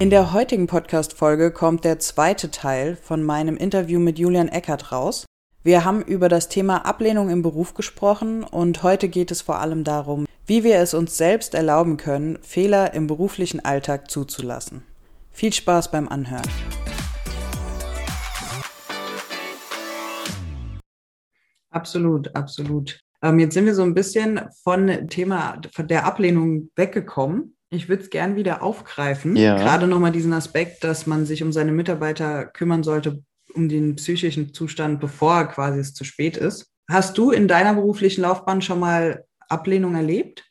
[0.00, 5.24] In der heutigen Podcast-Folge kommt der zweite Teil von meinem Interview mit Julian Eckert raus.
[5.62, 9.84] Wir haben über das Thema Ablehnung im Beruf gesprochen und heute geht es vor allem
[9.84, 14.82] darum, wie wir es uns selbst erlauben können, Fehler im beruflichen Alltag zuzulassen.
[15.30, 16.42] Viel Spaß beim Anhören.
[21.70, 22.98] Absolut, absolut.
[23.22, 28.10] Ähm, jetzt sind wir so ein bisschen von Thema der Ablehnung weggekommen ich würde es
[28.10, 29.36] gern wieder aufgreifen.
[29.36, 29.56] Ja.
[29.56, 33.22] Gerade nochmal diesen Aspekt, dass man sich um seine Mitarbeiter kümmern sollte,
[33.54, 36.72] um den psychischen Zustand, bevor quasi es zu spät ist.
[36.90, 40.44] Hast du in deiner beruflichen Laufbahn schon mal Ablehnung erlebt?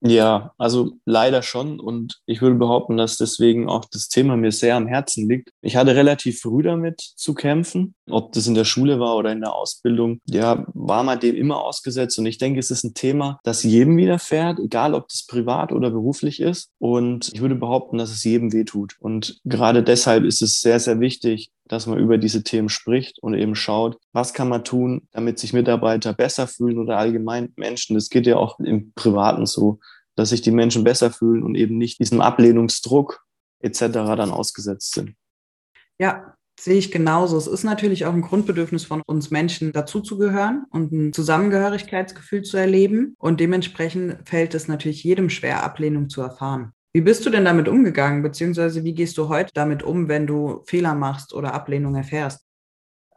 [0.00, 1.80] Ja, also leider schon.
[1.80, 5.50] Und ich würde behaupten, dass deswegen auch das Thema mir sehr am Herzen liegt.
[5.60, 9.40] Ich hatte relativ früh damit zu kämpfen, ob das in der Schule war oder in
[9.40, 10.20] der Ausbildung.
[10.26, 12.18] Ja, war man dem immer ausgesetzt.
[12.18, 15.90] Und ich denke, es ist ein Thema, das jedem widerfährt, egal ob das privat oder
[15.90, 16.70] beruflich ist.
[16.78, 18.96] Und ich würde behaupten, dass es jedem wehtut.
[19.00, 23.34] Und gerade deshalb ist es sehr, sehr wichtig, dass man über diese Themen spricht und
[23.34, 27.94] eben schaut, was kann man tun, damit sich Mitarbeiter besser fühlen oder allgemein Menschen.
[27.94, 29.78] Das geht ja auch im Privaten so,
[30.18, 33.24] dass sich die Menschen besser fühlen und eben nicht diesem Ablehnungsdruck
[33.60, 33.78] etc.
[33.92, 35.14] dann ausgesetzt sind.
[36.00, 37.36] Ja, sehe ich genauso.
[37.36, 43.14] Es ist natürlich auch ein Grundbedürfnis von uns Menschen, dazuzugehören und ein Zusammengehörigkeitsgefühl zu erleben.
[43.18, 46.72] Und dementsprechend fällt es natürlich jedem schwer, Ablehnung zu erfahren.
[46.92, 50.64] Wie bist du denn damit umgegangen, beziehungsweise wie gehst du heute damit um, wenn du
[50.66, 52.47] Fehler machst oder Ablehnung erfährst?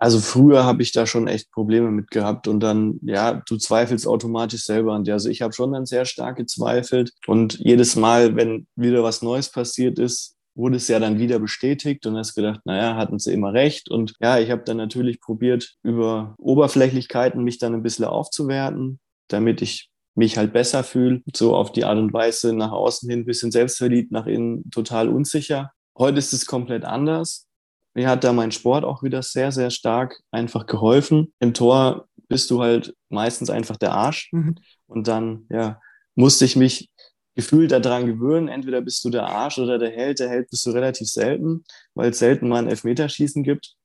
[0.01, 4.07] Also früher habe ich da schon echt Probleme mit gehabt und dann, ja, du zweifelst
[4.07, 5.13] automatisch selber an dir.
[5.13, 9.51] Also ich habe schon dann sehr stark gezweifelt und jedes Mal, wenn wieder was Neues
[9.51, 13.53] passiert ist, wurde es ja dann wieder bestätigt und hast gedacht, naja, hatten sie immer
[13.53, 13.91] recht.
[13.91, 19.61] Und ja, ich habe dann natürlich probiert, über Oberflächlichkeiten mich dann ein bisschen aufzuwerten, damit
[19.61, 23.25] ich mich halt besser fühle, so auf die Art und Weise nach außen hin ein
[23.25, 25.73] bisschen selbstverliebt, nach innen total unsicher.
[25.95, 27.45] Heute ist es komplett anders.
[27.93, 31.33] Mir hat da mein Sport auch wieder sehr, sehr stark einfach geholfen.
[31.39, 34.29] Im Tor bist du halt meistens einfach der Arsch.
[34.31, 34.55] Mhm.
[34.87, 35.79] Und dann, ja,
[36.15, 36.89] musste ich mich
[37.35, 38.47] gefühlt daran gewöhnen.
[38.47, 40.19] Entweder bist du der Arsch oder der Held.
[40.19, 41.63] Der Held bist du relativ selten,
[41.93, 43.75] weil es selten mal ein Elfmeterschießen gibt.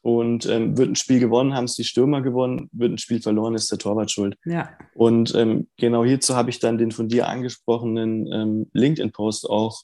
[0.00, 3.56] Und ähm, wird ein Spiel gewonnen, haben es die Stürmer gewonnen, wird ein Spiel verloren,
[3.56, 4.36] ist der Torwart schuld.
[4.44, 4.70] Ja.
[4.94, 9.82] Und ähm, genau hierzu habe ich dann den von dir angesprochenen ähm, LinkedIn-Post auch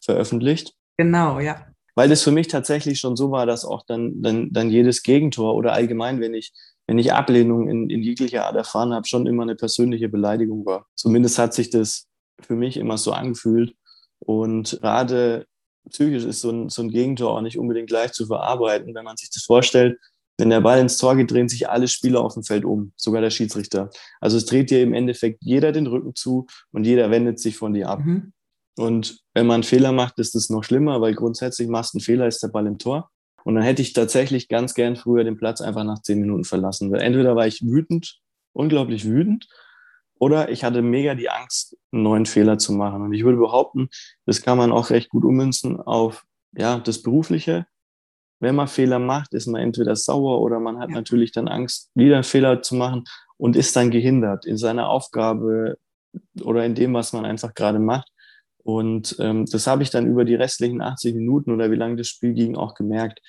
[0.00, 0.74] veröffentlicht.
[0.96, 1.71] Genau, ja.
[1.94, 5.54] Weil es für mich tatsächlich schon so war, dass auch dann, dann, dann jedes Gegentor
[5.54, 6.52] oder allgemein, wenn ich,
[6.86, 10.86] wenn ich Ablehnung in, in jeglicher Art erfahren habe, schon immer eine persönliche Beleidigung war.
[10.94, 12.06] Zumindest hat sich das
[12.40, 13.74] für mich immer so angefühlt.
[14.18, 15.46] Und gerade
[15.90, 18.94] psychisch ist so ein, so ein Gegentor auch nicht unbedingt leicht zu verarbeiten.
[18.94, 19.98] Wenn man sich das vorstellt,
[20.38, 23.20] wenn der Ball ins Tor geht, drehen sich alle Spieler auf dem Feld um, sogar
[23.20, 23.90] der Schiedsrichter.
[24.20, 27.74] Also es dreht dir im Endeffekt jeder den Rücken zu und jeder wendet sich von
[27.74, 28.00] dir ab.
[28.00, 28.32] Mhm.
[28.78, 32.04] Und wenn man einen Fehler macht, ist es noch schlimmer, weil grundsätzlich machst du einen
[32.04, 33.10] Fehler, ist der Ball im Tor.
[33.44, 36.90] Und dann hätte ich tatsächlich ganz gern früher den Platz einfach nach zehn Minuten verlassen.
[36.90, 38.20] Weil entweder war ich wütend,
[38.52, 39.48] unglaublich wütend,
[40.22, 43.02] oder ich hatte mega die Angst, einen neuen Fehler zu machen.
[43.02, 43.88] Und ich würde behaupten,
[44.24, 46.24] das kann man auch recht gut ummünzen auf
[46.56, 47.66] ja, das Berufliche.
[48.38, 50.94] Wenn man Fehler macht, ist man entweder sauer oder man hat ja.
[50.94, 53.02] natürlich dann Angst, wieder einen Fehler zu machen
[53.36, 55.76] und ist dann gehindert in seiner Aufgabe
[56.40, 58.08] oder in dem, was man einfach gerade macht.
[58.64, 62.08] Und ähm, das habe ich dann über die restlichen 80 Minuten oder wie lange das
[62.08, 63.20] Spiel ging auch gemerkt.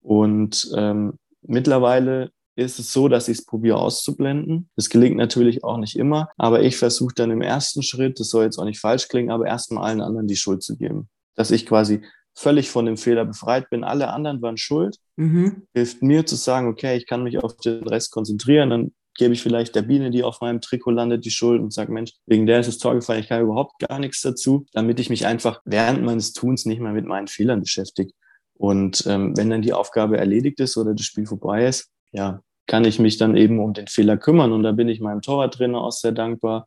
[0.00, 4.70] Und ähm, mittlerweile ist es so, dass ich es probiere auszublenden.
[4.76, 8.44] Das gelingt natürlich auch nicht immer, aber ich versuche dann im ersten Schritt, das soll
[8.44, 11.08] jetzt auch nicht falsch klingen, aber erstmal allen anderen die Schuld zu geben.
[11.34, 12.02] Dass ich quasi
[12.34, 13.82] völlig von dem Fehler befreit bin.
[13.82, 14.96] Alle anderen waren schuld.
[15.16, 15.66] Mhm.
[15.74, 18.70] Hilft mir zu sagen, okay, ich kann mich auf den Rest konzentrieren.
[18.70, 21.92] Dann gebe ich vielleicht der Biene, die auf meinem Trikot landet, die Schuld und sage,
[21.92, 25.10] Mensch, wegen der ist das Tor gefallen, ich kann überhaupt gar nichts dazu, damit ich
[25.10, 28.12] mich einfach während meines Tuns nicht mehr mit meinen Fehlern beschäftige.
[28.54, 32.84] Und ähm, wenn dann die Aufgabe erledigt ist oder das Spiel vorbei ist, ja, kann
[32.84, 34.52] ich mich dann eben um den Fehler kümmern.
[34.52, 36.66] Und da bin ich meinem Torwarttrainer auch sehr dankbar,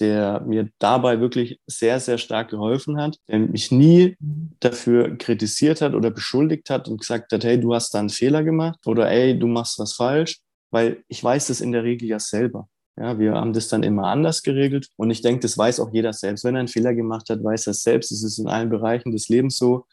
[0.00, 4.16] der mir dabei wirklich sehr, sehr stark geholfen hat, der mich nie
[4.60, 8.44] dafür kritisiert hat oder beschuldigt hat und gesagt hat, hey, du hast da einen Fehler
[8.44, 10.38] gemacht oder ey, du machst was falsch,
[10.70, 12.68] weil ich weiß das in der Regel ja selber.
[12.96, 16.12] Ja, wir haben das dann immer anders geregelt und ich denke, das weiß auch jeder
[16.12, 16.42] selbst.
[16.44, 18.10] Wenn er einen Fehler gemacht hat, weiß er selbst.
[18.10, 19.86] Es ist in allen Bereichen des Lebens so.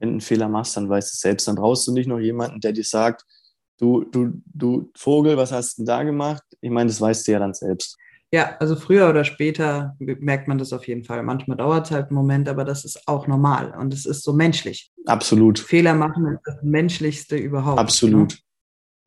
[0.00, 1.46] wenn du einen Fehler machst, dann weißt du es selbst.
[1.46, 3.24] Dann brauchst du nicht noch jemanden, der dir sagt,
[3.78, 6.42] du, du, du Vogel, was hast du denn da gemacht?
[6.60, 7.96] Ich meine, das weißt du ja dann selbst.
[8.30, 11.22] Ja, also früher oder später merkt man das auf jeden Fall.
[11.22, 14.34] Manchmal dauert es halt einen Moment, aber das ist auch normal und es ist so
[14.34, 14.92] menschlich.
[15.06, 15.58] Absolut.
[15.58, 17.78] Fehler machen ist das Menschlichste überhaupt.
[17.78, 18.32] Absolut.
[18.32, 18.38] Ne?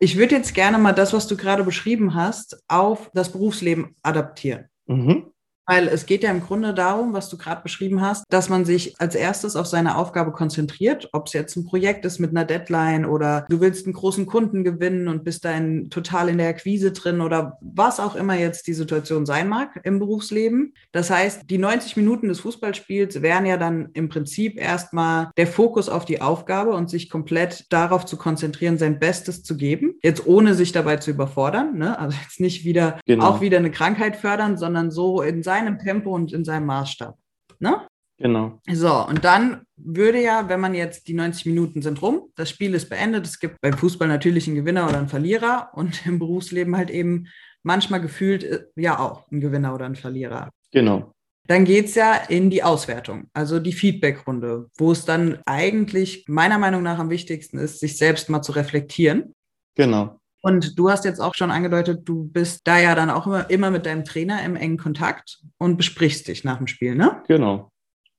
[0.03, 4.65] Ich würde jetzt gerne mal das, was du gerade beschrieben hast, auf das Berufsleben adaptieren.
[4.87, 5.30] Mhm.
[5.71, 8.99] Weil es geht ja im Grunde darum, was du gerade beschrieben hast, dass man sich
[8.99, 13.05] als erstes auf seine Aufgabe konzentriert, ob es jetzt ein Projekt ist mit einer Deadline
[13.05, 17.21] oder du willst einen großen Kunden gewinnen und bist dann total in der Akquise drin
[17.21, 20.73] oder was auch immer jetzt die Situation sein mag im Berufsleben.
[20.91, 25.87] Das heißt, die 90 Minuten des Fußballspiels wären ja dann im Prinzip erstmal der Fokus
[25.87, 29.93] auf die Aufgabe und sich komplett darauf zu konzentrieren, sein Bestes zu geben.
[30.03, 31.97] Jetzt ohne sich dabei zu überfordern, ne?
[31.97, 33.25] also jetzt nicht wieder genau.
[33.25, 37.17] auch wieder eine Krankheit fördern, sondern so in seinem seinem Tempo und in seinem Maßstab.
[37.59, 37.87] Ne?
[38.17, 38.59] Genau.
[38.71, 42.75] So, und dann würde ja, wenn man jetzt die 90 Minuten sind rum, das Spiel
[42.75, 46.75] ist beendet, es gibt beim Fußball natürlich einen Gewinner oder einen Verlierer und im Berufsleben
[46.77, 47.27] halt eben
[47.63, 50.49] manchmal gefühlt äh, ja auch ein Gewinner oder ein Verlierer.
[50.71, 51.11] Genau.
[51.47, 56.59] Dann geht es ja in die Auswertung, also die Feedbackrunde, wo es dann eigentlich meiner
[56.59, 59.33] Meinung nach am wichtigsten ist, sich selbst mal zu reflektieren.
[59.75, 60.20] Genau.
[60.41, 63.71] Und du hast jetzt auch schon angedeutet, du bist da ja dann auch immer, immer
[63.71, 67.21] mit deinem Trainer im engen Kontakt und besprichst dich nach dem Spiel, ne?
[67.27, 67.71] Genau,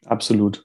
[0.06, 0.64] absolut.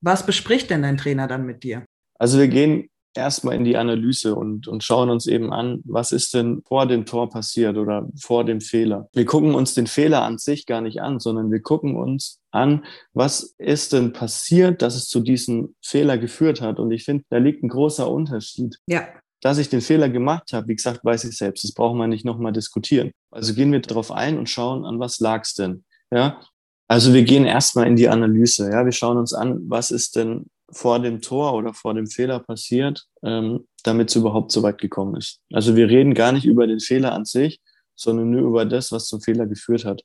[0.00, 1.84] Was bespricht denn dein Trainer dann mit dir?
[2.18, 6.34] Also wir gehen erstmal in die Analyse und, und schauen uns eben an, was ist
[6.34, 9.08] denn vor dem Tor passiert oder vor dem Fehler.
[9.14, 12.84] Wir gucken uns den Fehler an sich gar nicht an, sondern wir gucken uns an,
[13.14, 16.78] was ist denn passiert, dass es zu diesem Fehler geführt hat.
[16.78, 18.76] Und ich finde, da liegt ein großer Unterschied.
[18.86, 19.06] Ja
[19.42, 21.64] dass ich den Fehler gemacht habe, wie gesagt, weiß ich selbst.
[21.64, 23.12] Das brauchen wir nicht nochmal diskutieren.
[23.30, 25.84] Also gehen wir darauf ein und schauen, an was lag es denn.
[26.10, 26.40] Ja,
[26.88, 28.70] also wir gehen erstmal in die Analyse.
[28.70, 32.40] Ja, wir schauen uns an, was ist denn vor dem Tor oder vor dem Fehler
[32.40, 35.40] passiert, ähm, damit es überhaupt so weit gekommen ist.
[35.52, 37.60] Also wir reden gar nicht über den Fehler an sich,
[37.94, 40.02] sondern nur über das, was zum Fehler geführt hat.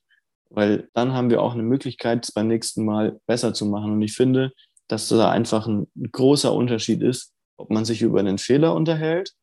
[0.49, 3.93] Weil dann haben wir auch eine Möglichkeit, es beim nächsten Mal besser zu machen.
[3.93, 4.51] Und ich finde,
[4.87, 7.31] dass da einfach ein großer Unterschied ist,
[7.61, 9.33] ob man sich über einen Fehler unterhält,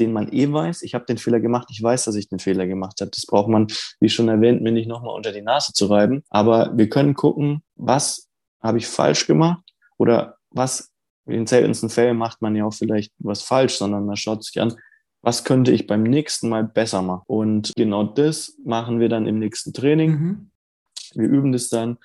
[0.00, 0.82] den man eh weiß.
[0.82, 3.10] Ich habe den Fehler gemacht, ich weiß, dass ich den Fehler gemacht habe.
[3.10, 3.66] Das braucht man,
[4.00, 6.22] wie schon erwähnt, mir nicht nochmal unter die Nase zu reiben.
[6.30, 8.28] Aber wir können gucken, was
[8.60, 9.62] habe ich falsch gemacht
[9.96, 10.90] oder was,
[11.26, 14.60] in den seltensten Fällen macht man ja auch vielleicht was falsch, sondern man schaut sich
[14.60, 14.74] an,
[15.20, 17.24] was könnte ich beim nächsten Mal besser machen.
[17.26, 20.10] Und genau das machen wir dann im nächsten Training.
[20.10, 20.50] Mhm.
[21.14, 21.98] Wir üben das dann,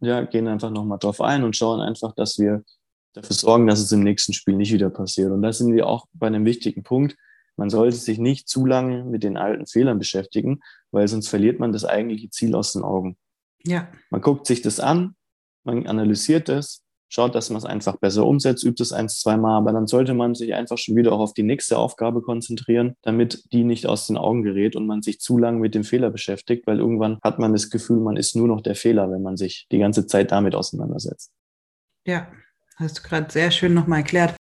[0.00, 2.64] ja, gehen einfach nochmal drauf ein und schauen einfach, dass wir
[3.12, 5.30] dafür sorgen, dass es im nächsten Spiel nicht wieder passiert.
[5.30, 7.16] Und da sind wir auch bei einem wichtigen Punkt.
[7.56, 10.60] Man sollte sich nicht zu lange mit den alten Fehlern beschäftigen,
[10.90, 13.16] weil sonst verliert man das eigentliche Ziel aus den Augen.
[13.64, 13.88] Ja.
[14.10, 15.14] Man guckt sich das an,
[15.64, 16.82] man analysiert es,
[17.12, 20.34] schaut, dass man es einfach besser umsetzt, übt es eins, zweimal, aber dann sollte man
[20.34, 24.16] sich einfach schon wieder auch auf die nächste Aufgabe konzentrieren, damit die nicht aus den
[24.16, 27.52] Augen gerät und man sich zu lange mit dem Fehler beschäftigt, weil irgendwann hat man
[27.52, 30.54] das Gefühl, man ist nur noch der Fehler, wenn man sich die ganze Zeit damit
[30.54, 31.30] auseinandersetzt.
[32.06, 32.28] Ja,
[32.76, 34.34] Hast du gerade sehr schön nochmal erklärt.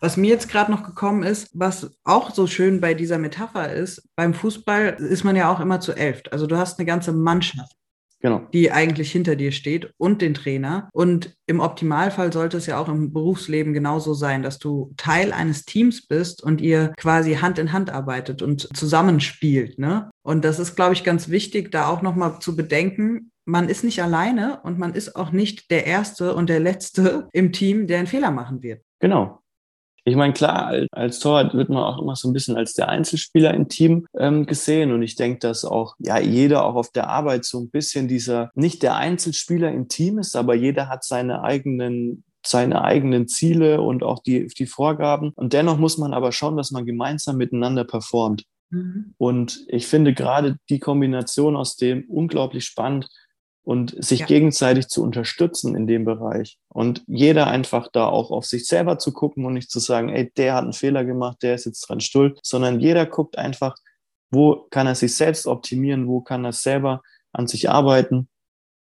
[0.00, 4.06] Was mir jetzt gerade noch gekommen ist, was auch so schön bei dieser Metapher ist,
[4.14, 6.22] beim Fußball ist man ja auch immer zu elf.
[6.30, 7.72] Also du hast eine ganze Mannschaft,
[8.20, 8.46] genau.
[8.52, 10.90] die eigentlich hinter dir steht und den Trainer.
[10.92, 15.64] Und im Optimalfall sollte es ja auch im Berufsleben genauso sein, dass du Teil eines
[15.64, 19.78] Teams bist und ihr quasi Hand in Hand arbeitet und zusammenspielt.
[19.78, 20.10] Ne?
[20.22, 24.02] Und das ist, glaube ich, ganz wichtig, da auch nochmal zu bedenken, man ist nicht
[24.02, 28.06] alleine und man ist auch nicht der Erste und der Letzte im Team, der einen
[28.06, 28.82] Fehler machen wird.
[28.98, 29.40] Genau.
[30.04, 33.52] Ich meine, klar, als Torwart wird man auch immer so ein bisschen als der Einzelspieler
[33.54, 34.92] im Team ähm, gesehen.
[34.92, 38.50] Und ich denke, dass auch ja jeder auch auf der Arbeit so ein bisschen dieser,
[38.54, 44.04] nicht der Einzelspieler im Team ist, aber jeder hat seine eigenen seine eigenen Ziele und
[44.04, 45.32] auch die, die Vorgaben.
[45.34, 48.44] Und dennoch muss man aber schauen, dass man gemeinsam miteinander performt.
[48.70, 49.14] Mhm.
[49.18, 53.08] Und ich finde gerade die Kombination aus dem unglaublich spannend,
[53.66, 54.26] und sich ja.
[54.26, 56.56] gegenseitig zu unterstützen in dem Bereich.
[56.68, 60.30] Und jeder einfach da auch auf sich selber zu gucken und nicht zu sagen, ey,
[60.36, 63.74] der hat einen Fehler gemacht, der ist jetzt dran schuld, sondern jeder guckt einfach,
[64.30, 68.28] wo kann er sich selbst optimieren, wo kann er selber an sich arbeiten,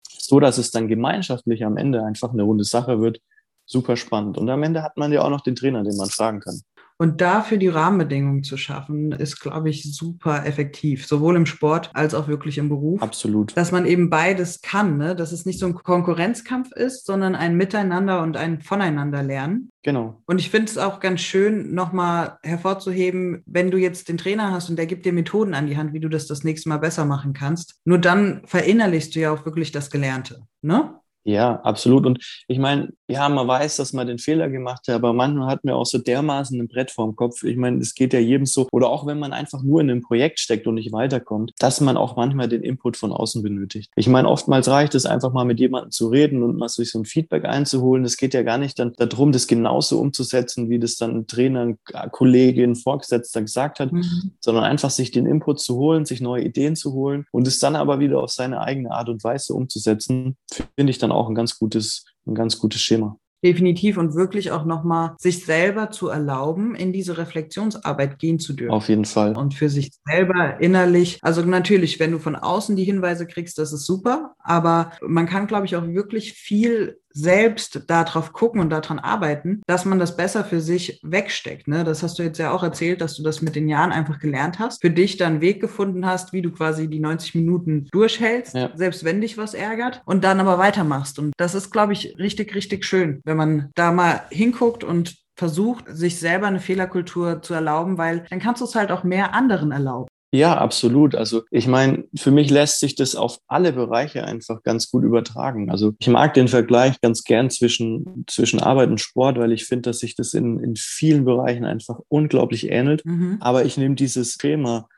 [0.09, 3.21] so dass es dann gemeinschaftlich am Ende einfach eine runde Sache wird.
[3.67, 4.39] Super spannend.
[4.39, 6.61] Und am Ende hat man ja auch noch den Trainer, den man fragen kann.
[7.01, 12.13] Und dafür die Rahmenbedingungen zu schaffen, ist, glaube ich, super effektiv, sowohl im Sport als
[12.13, 13.01] auch wirklich im Beruf.
[13.01, 13.57] Absolut.
[13.57, 15.17] Dass man eben beides kann, ne?
[15.17, 19.71] dass es nicht so ein Konkurrenzkampf ist, sondern ein Miteinander und ein Voneinander lernen.
[19.83, 20.21] Genau.
[20.27, 24.69] Und ich finde es auch ganz schön, nochmal hervorzuheben, wenn du jetzt den Trainer hast
[24.69, 27.07] und der gibt dir Methoden an die Hand, wie du das das nächste Mal besser
[27.07, 27.81] machen kannst.
[27.87, 30.43] Nur dann verinnerlichst du ja auch wirklich das Gelernte.
[30.61, 31.00] Ne?
[31.25, 32.07] Ja, absolut.
[32.07, 35.65] Und ich meine, ja, man weiß, dass man den Fehler gemacht hat, aber manchmal hat
[35.65, 37.43] man auch so dermaßen ein Brett vorm Kopf.
[37.43, 38.69] Ich meine, es geht ja jedem so.
[38.73, 41.97] Oder auch wenn man einfach nur in einem Projekt steckt und nicht weiterkommt, dass man
[41.97, 43.91] auch manchmal den Input von außen benötigt.
[43.97, 46.99] Ich meine, oftmals reicht es einfach mal mit jemandem zu reden und mal sich so
[47.01, 48.05] ein Feedback einzuholen.
[48.05, 51.63] Es geht ja gar nicht dann darum, das genauso umzusetzen, wie das dann ein Trainer,
[51.63, 51.79] ein
[52.13, 54.33] Kollege, ein Vorgesetzter gesagt hat, mhm.
[54.41, 57.77] sondern einfach sich den Input zu holen, sich neue Ideen zu holen und es dann
[57.77, 60.37] aber wieder auf seine eigene Art und Weise umzusetzen,
[60.77, 63.17] finde ich dann auch ein ganz gutes, ein ganz gutes Schema.
[63.43, 68.75] Definitiv und wirklich auch nochmal sich selber zu erlauben, in diese Reflexionsarbeit gehen zu dürfen.
[68.75, 69.35] Auf jeden Fall.
[69.35, 73.73] Und für sich selber innerlich, also natürlich, wenn du von außen die Hinweise kriegst, das
[73.73, 78.99] ist super, aber man kann, glaube ich, auch wirklich viel selbst darauf gucken und daran
[78.99, 81.69] arbeiten, dass man das besser für sich wegsteckt.
[81.69, 81.85] Ne?
[81.85, 84.59] Das hast du jetzt ja auch erzählt, dass du das mit den Jahren einfach gelernt
[84.59, 88.55] hast, für dich dann einen Weg gefunden hast, wie du quasi die 90 Minuten durchhältst,
[88.55, 88.71] ja.
[88.75, 91.19] selbst wenn dich was ärgert und dann aber weitermachst.
[91.19, 95.85] Und das ist, glaube ich, richtig, richtig schön, wenn man da mal hinguckt und versucht,
[95.89, 99.73] sich selber eine Fehlerkultur zu erlauben, weil dann kannst du es halt auch mehr anderen
[99.73, 100.09] erlauben.
[100.33, 101.17] Ja, absolut.
[101.17, 105.71] Also ich meine, für mich lässt sich das auf alle Bereiche einfach ganz gut übertragen.
[105.71, 109.91] Also ich mag den Vergleich ganz gern zwischen, zwischen Arbeit und Sport, weil ich finde,
[109.91, 113.05] dass sich das in, in vielen Bereichen einfach unglaublich ähnelt.
[113.05, 113.39] Mhm.
[113.41, 114.89] Aber ich nehme dieses Thema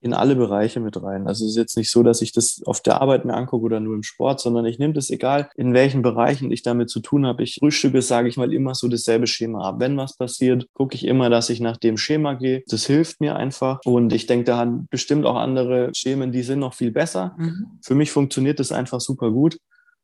[0.00, 1.26] in alle Bereiche mit rein.
[1.26, 3.80] Also es ist jetzt nicht so, dass ich das auf der Arbeit mir angucke oder
[3.80, 7.26] nur im Sport, sondern ich nehme das egal, in welchen Bereichen ich damit zu tun
[7.26, 7.42] habe.
[7.42, 9.76] Ich frühstücke, sage ich mal, immer so dasselbe Schema ab.
[9.78, 12.62] Wenn was passiert, gucke ich immer, dass ich nach dem Schema gehe.
[12.68, 13.80] Das hilft mir einfach.
[13.84, 17.34] Und ich denke, da haben bestimmt auch andere Schemen, die sind noch viel besser.
[17.36, 17.78] Mhm.
[17.82, 19.58] Für mich funktioniert das einfach super gut.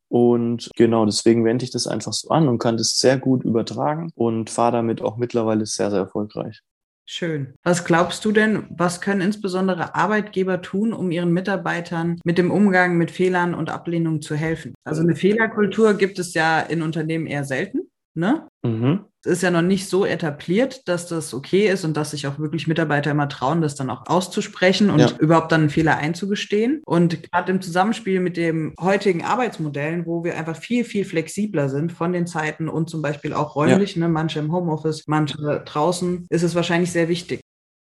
[0.08, 4.10] Und genau, deswegen wende ich das einfach so an und kann das sehr gut übertragen
[4.14, 6.60] und fahre damit auch mittlerweile sehr, sehr erfolgreich.
[7.06, 7.54] Schön.
[7.62, 12.96] Was glaubst du denn, was können insbesondere Arbeitgeber tun, um ihren Mitarbeitern mit dem Umgang
[12.96, 14.74] mit Fehlern und Ablehnungen zu helfen?
[14.84, 17.90] Also eine Fehlerkultur gibt es ja in Unternehmen eher selten.
[18.14, 18.48] Ne?
[18.64, 19.04] Mhm.
[19.24, 22.38] Es ist ja noch nicht so etabliert, dass das okay ist und dass sich auch
[22.38, 25.10] wirklich Mitarbeiter immer trauen, das dann auch auszusprechen und ja.
[25.18, 26.82] überhaupt dann einen Fehler einzugestehen.
[26.84, 31.92] Und gerade im Zusammenspiel mit den heutigen Arbeitsmodellen, wo wir einfach viel, viel flexibler sind
[31.92, 34.00] von den Zeiten und zum Beispiel auch räumlich, ja.
[34.00, 37.40] ne, manche im Homeoffice, manche draußen, ist es wahrscheinlich sehr wichtig.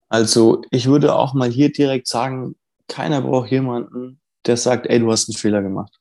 [0.08, 2.54] Also ich würde auch mal hier direkt sagen,
[2.86, 5.98] keiner braucht jemanden, der sagt, ey, du hast einen Fehler gemacht.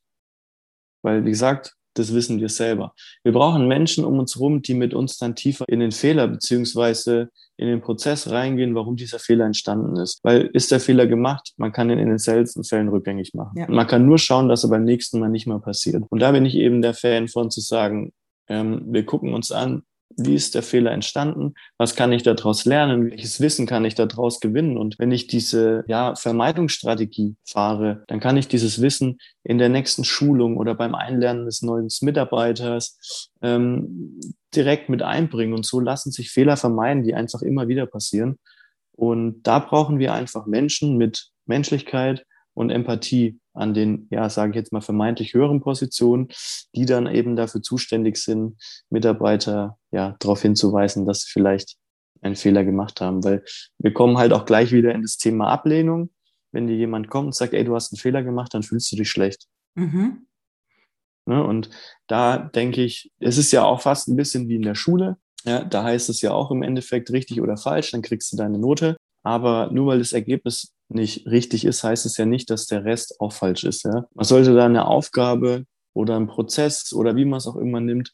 [1.01, 2.93] Weil, wie gesagt, das wissen wir selber.
[3.23, 7.29] Wir brauchen Menschen um uns herum, die mit uns dann tiefer in den Fehler beziehungsweise
[7.57, 10.19] in den Prozess reingehen, warum dieser Fehler entstanden ist.
[10.23, 13.57] Weil ist der Fehler gemacht, man kann ihn in den seltensten Fällen rückgängig machen.
[13.57, 13.67] Ja.
[13.69, 16.03] Man kann nur schauen, dass er beim nächsten Mal nicht mehr passiert.
[16.09, 18.11] Und da bin ich eben der Fan von zu sagen,
[18.47, 19.83] ähm, wir gucken uns an,
[20.17, 21.53] wie ist der Fehler entstanden?
[21.77, 23.11] Was kann ich daraus lernen?
[23.11, 24.77] Welches Wissen kann ich daraus gewinnen?
[24.77, 30.03] Und wenn ich diese ja, Vermeidungsstrategie fahre, dann kann ich dieses Wissen in der nächsten
[30.03, 34.19] Schulung oder beim Einlernen des neuen Mitarbeiters ähm,
[34.55, 35.53] direkt mit einbringen.
[35.53, 38.37] Und so lassen sich Fehler vermeiden, die einfach immer wieder passieren.
[38.91, 44.55] Und da brauchen wir einfach Menschen mit Menschlichkeit und Empathie, an den, ja, sage ich
[44.55, 46.29] jetzt mal, vermeintlich höheren Positionen,
[46.75, 48.57] die dann eben dafür zuständig sind,
[48.89, 51.77] Mitarbeiter ja darauf hinzuweisen, dass sie vielleicht
[52.21, 53.23] einen Fehler gemacht haben.
[53.23, 53.43] Weil
[53.77, 56.09] wir kommen halt auch gleich wieder in das Thema Ablehnung.
[56.51, 58.95] Wenn dir jemand kommt und sagt, ey, du hast einen Fehler gemacht, dann fühlst du
[58.95, 59.47] dich schlecht.
[59.75, 60.27] Mhm.
[61.25, 61.43] Ne?
[61.43, 61.69] Und
[62.07, 65.17] da denke ich, es ist ja auch fast ein bisschen wie in der Schule.
[65.45, 68.59] Ja, da heißt es ja auch im Endeffekt richtig oder falsch, dann kriegst du deine
[68.59, 68.95] Note.
[69.23, 73.19] Aber nur weil das Ergebnis nicht richtig ist, heißt es ja nicht, dass der Rest
[73.19, 73.83] auch falsch ist.
[73.83, 74.05] Ja?
[74.13, 78.11] Man sollte da eine Aufgabe oder einen Prozess oder wie man es auch immer nimmt,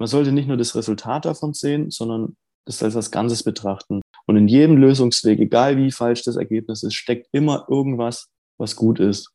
[0.00, 4.00] man sollte nicht nur das Resultat davon sehen, sondern das als das Ganzes betrachten.
[4.26, 8.28] Und in jedem Lösungsweg, egal wie falsch das Ergebnis ist, steckt immer irgendwas,
[8.58, 9.30] was gut ist.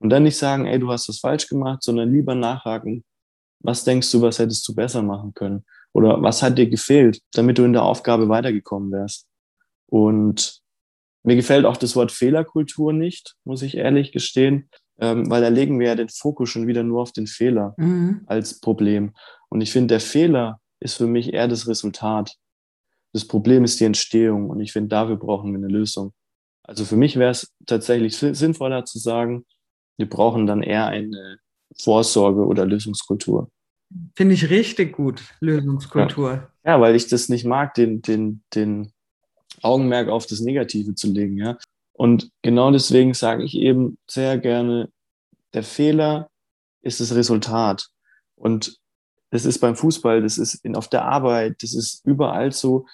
[0.00, 3.04] Und dann nicht sagen, ey, du hast das falsch gemacht, sondern lieber nachhaken,
[3.62, 5.66] was denkst du, was hättest du besser machen können?
[5.92, 9.28] Oder was hat dir gefehlt, damit du in der Aufgabe weitergekommen wärst?
[9.86, 10.62] Und
[11.24, 15.80] mir gefällt auch das Wort Fehlerkultur nicht, muss ich ehrlich gestehen, ähm, weil da legen
[15.80, 18.22] wir ja den Fokus schon wieder nur auf den Fehler mhm.
[18.26, 19.14] als Problem.
[19.48, 22.36] Und ich finde, der Fehler ist für mich eher das Resultat.
[23.12, 26.12] Das Problem ist die Entstehung und ich finde, dafür brauchen wir eine Lösung.
[26.62, 29.44] Also für mich wäre es tatsächlich sinnvoller zu sagen,
[29.96, 31.38] wir brauchen dann eher eine
[31.82, 33.50] Vorsorge oder Lösungskultur.
[34.14, 36.48] Finde ich richtig gut, Lösungskultur.
[36.64, 36.74] Ja.
[36.74, 38.92] ja, weil ich das nicht mag, den, den, den
[39.62, 41.36] Augenmerk auf das Negative zu legen.
[41.38, 41.58] Ja?
[42.00, 44.90] Und genau deswegen sage ich eben sehr gerne,
[45.52, 46.30] der Fehler
[46.80, 47.90] ist das Resultat.
[48.36, 48.80] Und
[49.28, 52.86] das ist beim Fußball, das ist in, auf der Arbeit, das ist überall so.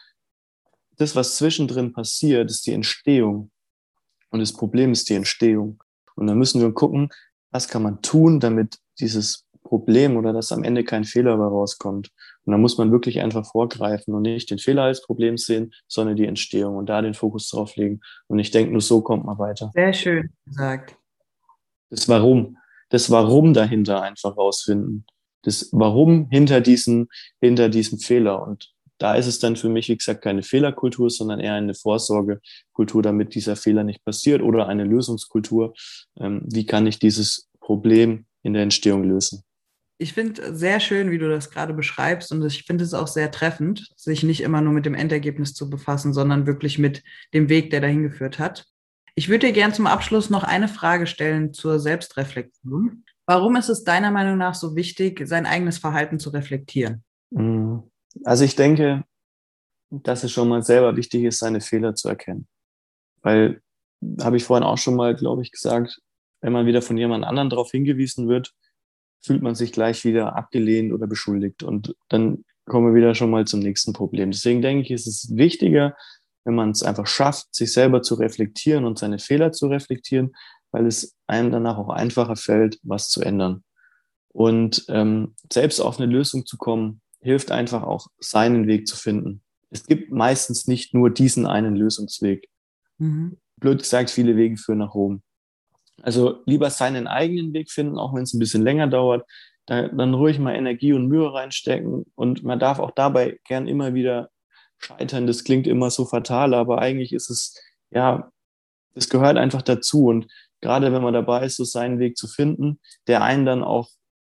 [0.96, 3.52] Das, was zwischendrin passiert, ist die Entstehung.
[4.30, 5.80] Und das Problem ist die Entstehung.
[6.16, 7.10] Und dann müssen wir gucken,
[7.52, 12.10] was kann man tun, damit dieses Problem oder dass am Ende kein Fehler rauskommt.
[12.46, 16.14] Und da muss man wirklich einfach vorgreifen und nicht den Fehler als Problem sehen, sondern
[16.14, 18.00] die Entstehung und da den Fokus drauf legen.
[18.28, 19.70] Und ich denke, nur so kommt man weiter.
[19.74, 20.96] Sehr schön gesagt.
[21.90, 22.56] Das Warum,
[22.88, 25.04] das Warum dahinter einfach rausfinden.
[25.42, 27.08] Das Warum hinter diesem,
[27.40, 28.42] hinter diesem Fehler.
[28.42, 33.02] Und da ist es dann für mich, wie gesagt, keine Fehlerkultur, sondern eher eine Vorsorgekultur,
[33.02, 35.74] damit dieser Fehler nicht passiert oder eine Lösungskultur.
[36.18, 39.42] Ähm, wie kann ich dieses Problem in der Entstehung lösen?
[39.98, 43.30] Ich finde sehr schön, wie du das gerade beschreibst und ich finde es auch sehr
[43.30, 47.70] treffend, sich nicht immer nur mit dem Endergebnis zu befassen, sondern wirklich mit dem Weg,
[47.70, 48.66] der dahin geführt hat.
[49.14, 53.04] Ich würde dir gern zum Abschluss noch eine Frage stellen zur Selbstreflexion.
[53.24, 57.02] Warum ist es deiner Meinung nach so wichtig, sein eigenes Verhalten zu reflektieren?
[57.30, 57.82] Mhm.
[58.24, 59.04] Also ich denke,
[59.90, 62.46] dass es schon mal selber wichtig ist, seine Fehler zu erkennen.
[63.22, 63.62] Weil,
[64.20, 66.00] habe ich vorhin auch schon mal, glaube ich, gesagt,
[66.42, 68.52] wenn man wieder von jemand anderem darauf hingewiesen wird,
[69.22, 71.62] fühlt man sich gleich wieder abgelehnt oder beschuldigt.
[71.62, 74.30] Und dann kommen wir wieder schon mal zum nächsten Problem.
[74.30, 75.96] Deswegen denke ich, ist es wichtiger,
[76.44, 80.32] wenn man es einfach schafft, sich selber zu reflektieren und seine Fehler zu reflektieren,
[80.70, 83.64] weil es einem danach auch einfacher fällt, was zu ändern.
[84.28, 89.42] Und ähm, selbst auf eine Lösung zu kommen, hilft einfach auch, seinen Weg zu finden.
[89.70, 92.48] Es gibt meistens nicht nur diesen einen Lösungsweg.
[92.98, 93.38] Mhm.
[93.56, 95.22] Blöd gesagt, viele Wege führen nach Rom.
[96.06, 99.28] Also lieber seinen eigenen Weg finden, auch wenn es ein bisschen länger dauert.
[99.66, 102.04] Da, dann ruhig mal Energie und Mühe reinstecken.
[102.14, 104.30] Und man darf auch dabei gern immer wieder
[104.78, 105.26] scheitern.
[105.26, 107.60] Das klingt immer so fatal, aber eigentlich ist es,
[107.90, 108.30] ja,
[108.94, 110.06] das gehört einfach dazu.
[110.06, 110.28] Und
[110.60, 113.88] gerade wenn man dabei ist, so seinen Weg zu finden, der einen dann auch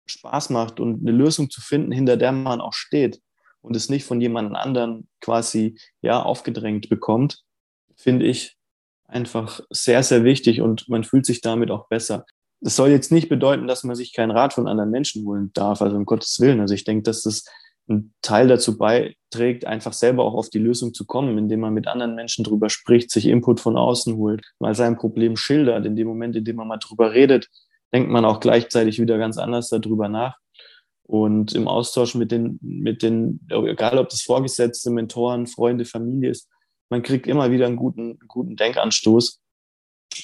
[0.06, 3.20] Spaß macht und eine Lösung zu finden, hinter der man auch steht
[3.60, 7.42] und es nicht von jemand anderen quasi ja aufgedrängt bekommt,
[7.96, 8.55] finde ich
[9.08, 12.24] einfach sehr, sehr wichtig und man fühlt sich damit auch besser.
[12.60, 15.82] Das soll jetzt nicht bedeuten, dass man sich keinen Rat von anderen Menschen holen darf,
[15.82, 16.60] also um Gottes Willen.
[16.60, 17.44] Also ich denke, dass das
[17.88, 21.86] ein Teil dazu beiträgt, einfach selber auch auf die Lösung zu kommen, indem man mit
[21.86, 26.08] anderen Menschen drüber spricht, sich Input von außen holt, mal sein Problem schildert, in dem
[26.08, 27.48] Moment, in dem man mal drüber redet,
[27.92, 30.36] denkt man auch gleichzeitig wieder ganz anders darüber nach.
[31.04, 36.48] Und im Austausch mit den, mit den, egal ob das Vorgesetzte, Mentoren, Freunde, Familie ist,
[36.88, 39.40] man kriegt immer wieder einen guten, guten Denkanstoß.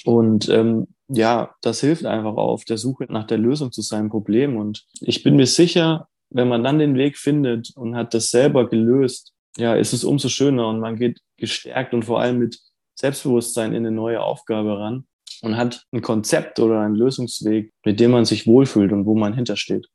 [0.05, 4.57] Und ähm, ja, das hilft einfach auf der Suche nach der Lösung zu seinem Problem.
[4.57, 8.69] Und ich bin mir sicher, wenn man dann den Weg findet und hat das selber
[8.69, 12.59] gelöst, ja, ist es umso schöner und man geht gestärkt und vor allem mit
[12.95, 15.05] Selbstbewusstsein in eine neue Aufgabe ran
[15.41, 19.33] und hat ein Konzept oder einen Lösungsweg, mit dem man sich wohlfühlt und wo man
[19.33, 19.87] hintersteht.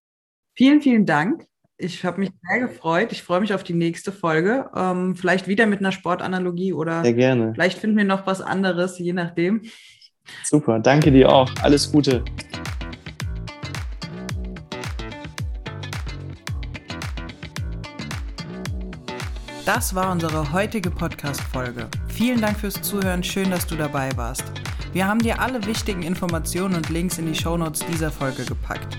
[0.54, 1.47] Vielen, vielen Dank.
[1.80, 3.12] Ich habe mich sehr gefreut.
[3.12, 4.68] Ich freue mich auf die nächste Folge.
[4.74, 7.52] Ähm, vielleicht wieder mit einer Sportanalogie oder sehr gerne.
[7.54, 9.62] vielleicht finden wir noch was anderes, je nachdem.
[10.42, 11.48] Super, danke dir auch.
[11.62, 12.24] Alles Gute.
[19.64, 21.86] Das war unsere heutige Podcast-Folge.
[22.08, 23.22] Vielen Dank fürs Zuhören.
[23.22, 24.42] Schön, dass du dabei warst.
[24.92, 28.98] Wir haben dir alle wichtigen Informationen und Links in die Shownotes dieser Folge gepackt.